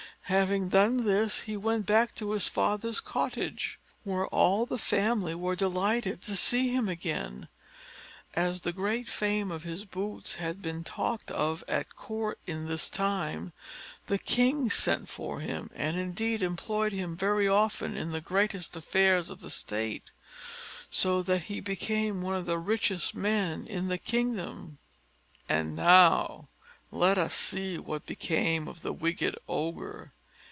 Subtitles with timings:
[0.25, 5.57] Having done this, he went back to his father's cottage, where all the family were
[5.57, 7.49] delighted to see him again.
[8.33, 12.89] As the great fame of his boots had been talked of at court in this
[12.89, 13.51] time,
[14.07, 19.29] the king sent for him, and indeed employed him very often in the greatest affairs
[19.29, 20.11] of the state,
[20.89, 24.77] so that he became one of the richest men in the kingdom.
[25.49, 26.47] And now
[26.89, 30.13] let us see what became of the wicked Ogre.